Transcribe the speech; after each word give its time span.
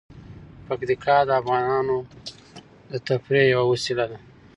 پکتیکا 0.67 1.17
د 1.27 1.29
افغانانو 1.41 1.97
د 2.91 2.93
تفریح 3.07 3.45
یوه 3.53 3.65
وسیله 3.73 4.05
ده. 4.11 4.17